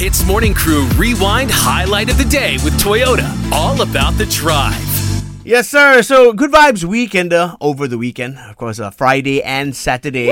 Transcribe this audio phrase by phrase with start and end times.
[0.00, 3.30] HITZ Morning Crew Rewind Highlight of the Day with Toyota.
[3.52, 4.74] All about the drive.
[5.44, 6.00] Yes, sir.
[6.00, 8.38] So, good vibes weekender over the weekend.
[8.38, 10.30] Of course, uh, Friday and Saturday.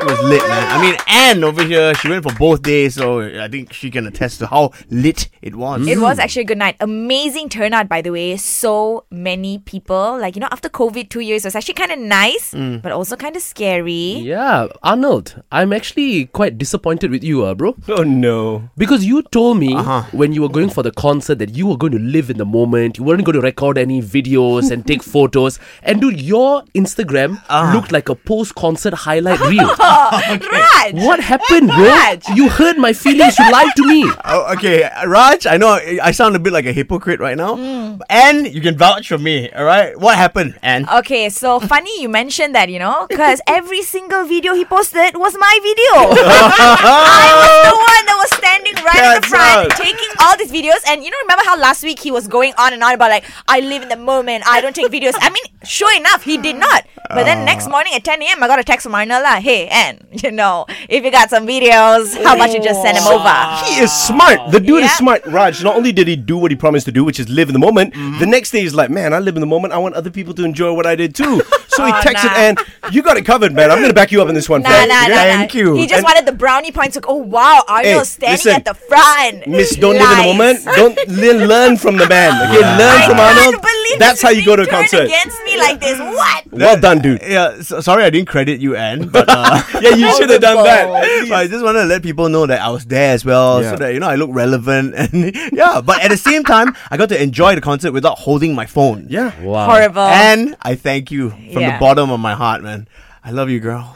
[0.00, 0.66] It was lit, man.
[0.70, 4.06] I mean, Anne over here, she went for both days, so I think she can
[4.06, 5.86] attest to how lit it was.
[5.86, 6.22] It was mm.
[6.22, 6.76] actually a good night.
[6.80, 8.36] Amazing turnout, by the way.
[8.36, 10.18] So many people.
[10.18, 12.80] Like, you know, after COVID, two years, it was actually kind of nice, mm.
[12.80, 14.18] but also kind of scary.
[14.22, 17.74] Yeah, Arnold, I'm actually quite disappointed with you, uh, bro.
[17.88, 18.70] Oh no.
[18.76, 20.04] Because you told me uh-huh.
[20.12, 22.44] when you were going for the concert that you were going to live in the
[22.44, 22.98] moment.
[22.98, 25.58] You weren't going to record any videos and take photos.
[25.82, 27.74] And dude, your Instagram uh-huh.
[27.74, 29.68] looked like a post-concert highlight reel.
[30.52, 30.94] Raj!
[30.94, 31.84] what happened, bro?
[31.84, 32.28] Raj!
[32.34, 33.38] You hurt my feelings.
[33.38, 34.10] You lied to me.
[34.30, 37.54] Oh, okay, Raj, I know I sound a bit like a hypocrite right now.
[37.54, 38.00] Mm.
[38.10, 39.98] And you can vouch for me, alright?
[39.98, 40.86] What happened, Anne?
[40.88, 45.34] Okay, so funny you mentioned that, you know, because every single video he posted was
[45.38, 46.12] my video.
[46.20, 49.78] I was the one that was standing right in the front, right.
[49.80, 50.82] taking all these videos.
[50.86, 53.24] And you know, remember how last week he was going on and on about like,
[53.46, 55.14] I live in the moment, I don't take videos.
[55.16, 56.84] I mean, sure enough, he did not.
[57.08, 59.66] But then next uh, morning at 10 a.m., I got a text from Arnella, hey,
[59.68, 63.64] Anne, you know, if you got some videos, how about you just send them over?
[63.66, 64.50] He is smart.
[64.52, 64.86] The dude Yeah.
[64.86, 65.24] is smart.
[65.26, 67.52] Raj, not only did he do what he promised to do, which is live in
[67.54, 68.18] the moment, mm-hmm.
[68.18, 69.72] the next day he's like, man, I live in the moment.
[69.72, 71.40] I want other people to enjoy what I did too.
[71.78, 72.34] So he Oh, texted nah.
[72.38, 72.58] and
[72.90, 73.70] you got it covered, man.
[73.70, 74.88] I'm going to back you up in this one, Nah, fam.
[74.88, 75.60] nah, nah, Thank nah.
[75.60, 75.74] you.
[75.76, 76.96] He just And- wanted the brownie points.
[76.96, 78.52] Like, oh wow, Arnold's standing listen.
[78.54, 79.46] at the front.
[79.46, 80.26] Miss, don't live in the Lies.
[80.26, 80.64] moment.
[80.74, 82.32] Don't le- learn from the man.
[82.50, 83.62] Okay, learn I from can't Arnold.
[83.62, 85.04] believe That's how you go to a being turned concert.
[85.04, 86.00] against me like this.
[86.00, 86.44] What?
[86.50, 87.20] Well done, dude.
[87.22, 90.62] Yeah, so, sorry I didn't credit you, Anne, but uh, Yeah, you should have done
[90.64, 91.26] that.
[91.28, 93.70] but I just wanted to let people know that I was there as well, Yeah.
[93.70, 95.80] so that you know I look relevant and yeah.
[95.80, 99.06] But at the same time, I got to enjoy the concert without holding my phone.
[99.08, 99.32] Yeah.
[99.42, 99.66] Wow.
[99.70, 100.02] Horrible.
[100.02, 101.72] And I thank you from Yeah.
[101.76, 102.88] the bottom of my heart, man.
[103.24, 103.94] I love you, girl.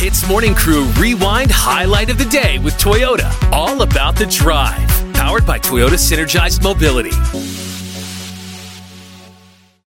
[0.00, 3.30] HITZ Morning Crew Rewind Highlight of the Day with Toyota.
[3.52, 4.88] All about the drive.
[5.14, 7.10] Powered by Toyota Synergized Mobility.